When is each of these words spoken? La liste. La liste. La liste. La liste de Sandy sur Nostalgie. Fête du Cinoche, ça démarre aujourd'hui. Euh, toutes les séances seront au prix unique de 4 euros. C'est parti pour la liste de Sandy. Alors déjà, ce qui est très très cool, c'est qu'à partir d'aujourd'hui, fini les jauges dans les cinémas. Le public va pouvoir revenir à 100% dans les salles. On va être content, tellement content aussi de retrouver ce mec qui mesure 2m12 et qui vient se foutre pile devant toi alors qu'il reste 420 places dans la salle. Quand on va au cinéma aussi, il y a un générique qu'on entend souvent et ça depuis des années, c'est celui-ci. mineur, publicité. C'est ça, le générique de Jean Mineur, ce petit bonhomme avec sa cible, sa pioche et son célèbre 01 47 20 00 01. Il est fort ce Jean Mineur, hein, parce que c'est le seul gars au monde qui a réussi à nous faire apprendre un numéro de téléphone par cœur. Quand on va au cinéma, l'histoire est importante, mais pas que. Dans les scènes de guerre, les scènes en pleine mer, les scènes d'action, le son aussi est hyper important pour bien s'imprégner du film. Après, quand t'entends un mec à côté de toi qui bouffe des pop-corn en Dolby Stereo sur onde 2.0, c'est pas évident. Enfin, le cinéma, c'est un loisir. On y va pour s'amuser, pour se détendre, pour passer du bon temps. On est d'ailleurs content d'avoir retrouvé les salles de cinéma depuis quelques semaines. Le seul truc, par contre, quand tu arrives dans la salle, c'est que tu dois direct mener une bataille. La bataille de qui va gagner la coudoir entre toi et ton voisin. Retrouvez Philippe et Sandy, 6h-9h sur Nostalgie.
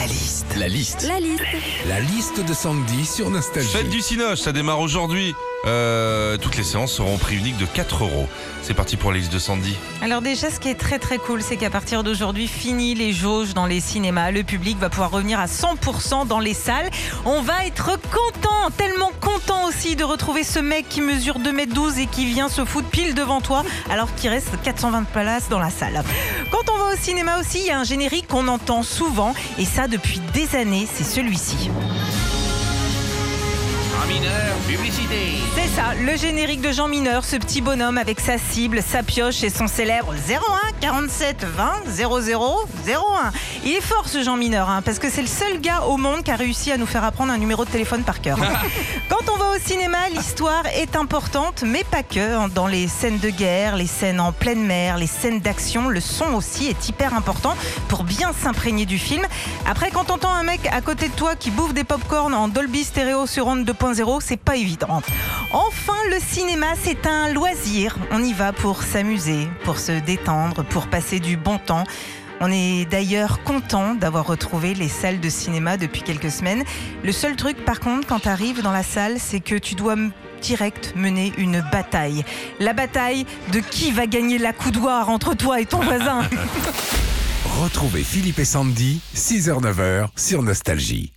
La 0.00 0.06
liste. 0.06 0.56
La 0.56 0.68
liste. 0.68 1.02
La 1.06 1.20
liste. 1.20 1.44
La 1.86 2.00
liste 2.00 2.40
de 2.40 2.54
Sandy 2.54 3.04
sur 3.04 3.28
Nostalgie. 3.28 3.68
Fête 3.68 3.90
du 3.90 4.00
Cinoche, 4.00 4.38
ça 4.38 4.50
démarre 4.50 4.80
aujourd'hui. 4.80 5.34
Euh, 5.66 6.38
toutes 6.38 6.56
les 6.56 6.62
séances 6.62 6.92
seront 6.92 7.14
au 7.14 7.18
prix 7.18 7.36
unique 7.36 7.58
de 7.58 7.66
4 7.66 8.04
euros. 8.04 8.28
C'est 8.62 8.74
parti 8.74 8.96
pour 8.96 9.12
la 9.12 9.18
liste 9.18 9.32
de 9.32 9.38
Sandy. 9.38 9.76
Alors 10.00 10.22
déjà, 10.22 10.50
ce 10.50 10.58
qui 10.58 10.68
est 10.68 10.74
très 10.74 10.98
très 10.98 11.18
cool, 11.18 11.42
c'est 11.42 11.56
qu'à 11.56 11.70
partir 11.70 12.02
d'aujourd'hui, 12.02 12.46
fini 12.46 12.94
les 12.94 13.12
jauges 13.12 13.52
dans 13.52 13.66
les 13.66 13.80
cinémas. 13.80 14.30
Le 14.30 14.42
public 14.42 14.78
va 14.78 14.88
pouvoir 14.88 15.10
revenir 15.10 15.38
à 15.38 15.46
100% 15.46 16.26
dans 16.26 16.38
les 16.38 16.54
salles. 16.54 16.90
On 17.24 17.42
va 17.42 17.66
être 17.66 17.98
content, 18.10 18.70
tellement 18.76 19.12
content 19.20 19.68
aussi 19.68 19.96
de 19.96 20.04
retrouver 20.04 20.44
ce 20.44 20.58
mec 20.58 20.88
qui 20.88 21.02
mesure 21.02 21.38
2m12 21.38 21.98
et 22.00 22.06
qui 22.06 22.24
vient 22.24 22.48
se 22.48 22.64
foutre 22.64 22.88
pile 22.88 23.14
devant 23.14 23.40
toi 23.40 23.62
alors 23.90 24.14
qu'il 24.14 24.30
reste 24.30 24.60
420 24.62 25.04
places 25.04 25.48
dans 25.48 25.58
la 25.58 25.70
salle. 25.70 26.02
Quand 26.50 26.72
on 26.72 26.78
va 26.78 26.94
au 26.94 26.96
cinéma 26.96 27.38
aussi, 27.38 27.60
il 27.60 27.66
y 27.66 27.70
a 27.70 27.78
un 27.78 27.84
générique 27.84 28.28
qu'on 28.28 28.48
entend 28.48 28.82
souvent 28.82 29.34
et 29.58 29.64
ça 29.64 29.88
depuis 29.88 30.20
des 30.32 30.56
années, 30.56 30.88
c'est 30.92 31.04
celui-ci. 31.04 31.70
mineur, 34.10 34.49
publicité. 34.60 35.38
C'est 35.54 35.68
ça, 35.68 35.94
le 35.94 36.16
générique 36.16 36.60
de 36.60 36.72
Jean 36.72 36.88
Mineur, 36.88 37.24
ce 37.24 37.36
petit 37.36 37.60
bonhomme 37.60 37.98
avec 37.98 38.20
sa 38.20 38.38
cible, 38.38 38.82
sa 38.82 39.02
pioche 39.02 39.42
et 39.42 39.50
son 39.50 39.66
célèbre 39.66 40.14
01 40.28 40.38
47 40.80 41.44
20 41.44 41.72
00 41.88 42.20
01. 42.86 43.32
Il 43.64 43.72
est 43.72 43.80
fort 43.80 44.08
ce 44.08 44.22
Jean 44.22 44.36
Mineur, 44.36 44.68
hein, 44.68 44.82
parce 44.82 44.98
que 44.98 45.10
c'est 45.10 45.22
le 45.22 45.28
seul 45.28 45.60
gars 45.60 45.82
au 45.82 45.96
monde 45.96 46.22
qui 46.22 46.30
a 46.30 46.36
réussi 46.36 46.72
à 46.72 46.76
nous 46.76 46.86
faire 46.86 47.04
apprendre 47.04 47.32
un 47.32 47.38
numéro 47.38 47.64
de 47.64 47.70
téléphone 47.70 48.02
par 48.02 48.20
cœur. 48.20 48.38
Quand 49.08 49.32
on 49.32 49.36
va 49.36 49.56
au 49.56 49.58
cinéma, 49.58 49.98
l'histoire 50.14 50.66
est 50.74 50.96
importante, 50.96 51.62
mais 51.66 51.84
pas 51.84 52.02
que. 52.02 52.48
Dans 52.50 52.66
les 52.66 52.88
scènes 52.88 53.18
de 53.18 53.30
guerre, 53.30 53.76
les 53.76 53.86
scènes 53.86 54.20
en 54.20 54.32
pleine 54.32 54.64
mer, 54.64 54.96
les 54.96 55.06
scènes 55.06 55.40
d'action, 55.40 55.88
le 55.88 56.00
son 56.00 56.34
aussi 56.34 56.68
est 56.68 56.88
hyper 56.88 57.14
important 57.14 57.56
pour 57.88 58.04
bien 58.04 58.32
s'imprégner 58.32 58.86
du 58.86 58.98
film. 58.98 59.26
Après, 59.68 59.90
quand 59.90 60.04
t'entends 60.04 60.32
un 60.32 60.44
mec 60.44 60.60
à 60.72 60.80
côté 60.80 61.08
de 61.08 61.14
toi 61.14 61.34
qui 61.36 61.50
bouffe 61.50 61.74
des 61.74 61.84
pop-corn 61.84 62.34
en 62.34 62.48
Dolby 62.48 62.84
Stereo 62.84 63.26
sur 63.26 63.46
onde 63.46 63.68
2.0, 63.68 64.20
c'est 64.20 64.36
pas 64.36 64.49
évident. 64.56 65.02
Enfin, 65.50 65.96
le 66.10 66.18
cinéma, 66.20 66.68
c'est 66.82 67.06
un 67.06 67.32
loisir. 67.32 67.96
On 68.10 68.22
y 68.22 68.32
va 68.32 68.52
pour 68.52 68.82
s'amuser, 68.82 69.48
pour 69.64 69.78
se 69.78 69.92
détendre, 69.92 70.64
pour 70.64 70.86
passer 70.86 71.20
du 71.20 71.36
bon 71.36 71.58
temps. 71.58 71.84
On 72.40 72.50
est 72.50 72.86
d'ailleurs 72.86 73.42
content 73.42 73.94
d'avoir 73.94 74.26
retrouvé 74.26 74.72
les 74.74 74.88
salles 74.88 75.20
de 75.20 75.28
cinéma 75.28 75.76
depuis 75.76 76.00
quelques 76.00 76.30
semaines. 76.30 76.64
Le 77.04 77.12
seul 77.12 77.36
truc, 77.36 77.64
par 77.64 77.80
contre, 77.80 78.06
quand 78.06 78.20
tu 78.20 78.28
arrives 78.28 78.62
dans 78.62 78.72
la 78.72 78.82
salle, 78.82 79.16
c'est 79.18 79.40
que 79.40 79.56
tu 79.56 79.74
dois 79.74 79.96
direct 80.40 80.94
mener 80.96 81.34
une 81.36 81.62
bataille. 81.70 82.24
La 82.58 82.72
bataille 82.72 83.26
de 83.52 83.60
qui 83.60 83.90
va 83.90 84.06
gagner 84.06 84.38
la 84.38 84.54
coudoir 84.54 85.10
entre 85.10 85.34
toi 85.34 85.60
et 85.60 85.66
ton 85.66 85.80
voisin. 85.80 86.22
Retrouvez 87.60 88.02
Philippe 88.02 88.38
et 88.38 88.44
Sandy, 88.46 89.00
6h-9h 89.14 90.08
sur 90.16 90.42
Nostalgie. 90.42 91.12